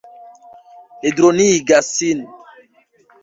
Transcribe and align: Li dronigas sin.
Li 1.03 1.11
dronigas 1.19 1.91
sin. 1.99 2.25